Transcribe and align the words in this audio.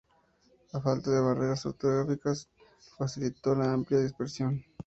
La 0.73 0.81
falta 0.81 1.11
de 1.11 1.19
barreras 1.21 1.63
orográficas 1.67 2.49
facilitó 2.97 3.53
la 3.53 3.71
amplia 3.71 3.99
dispersión. 3.99 4.65